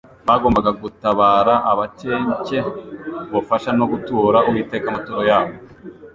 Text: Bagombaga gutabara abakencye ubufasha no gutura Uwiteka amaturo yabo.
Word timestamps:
Bagombaga 0.27 0.71
gutabara 0.81 1.53
abakencye 1.71 2.57
ubufasha 3.29 3.69
no 3.79 3.85
gutura 3.91 4.37
Uwiteka 4.47 4.85
amaturo 4.89 5.21
yabo. 5.29 5.53